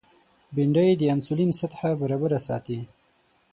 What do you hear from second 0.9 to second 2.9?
د انسولین سطحه برابره ساتي